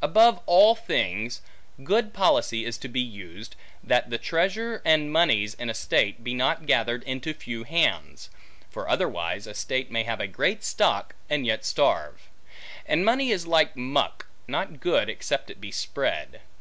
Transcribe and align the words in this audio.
Above 0.00 0.38
all 0.46 0.76
things, 0.76 1.42
good 1.82 2.12
policy 2.14 2.64
is 2.64 2.78
to 2.78 2.86
be 2.86 3.00
used, 3.00 3.56
that 3.82 4.08
the 4.08 4.18
treasure 4.18 4.80
and 4.84 5.10
moneys, 5.12 5.52
in 5.54 5.68
a 5.68 5.74
state, 5.74 6.22
be 6.22 6.32
not 6.32 6.64
gathered 6.64 7.02
into 7.02 7.34
few 7.34 7.64
hands. 7.64 8.30
For 8.70 8.88
otherwise 8.88 9.48
a 9.48 9.52
state 9.54 9.90
may 9.90 10.04
have 10.04 10.20
a 10.20 10.28
great 10.28 10.62
stock, 10.62 11.16
and 11.28 11.44
yet 11.44 11.64
starve. 11.64 12.28
And 12.86 13.04
money 13.04 13.32
is 13.32 13.48
like 13.48 13.76
muck, 13.76 14.28
not 14.46 14.78
good 14.78 15.08
except 15.08 15.50
it 15.50 15.60
be 15.60 15.72
spread. 15.72 16.40